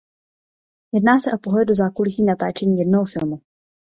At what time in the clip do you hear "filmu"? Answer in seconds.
3.05-3.41